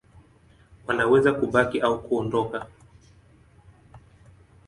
Wanaweza 0.87 1.33
kubaki 1.33 1.79
au 1.79 2.01
kuondoka. 2.03 2.67